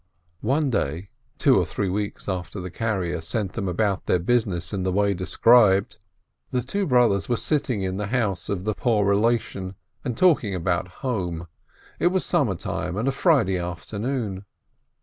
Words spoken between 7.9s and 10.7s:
the house of the poor relation and talking